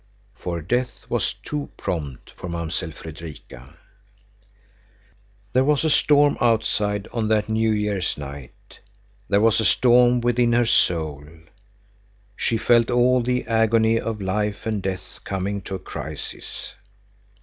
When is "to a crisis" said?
15.61-16.73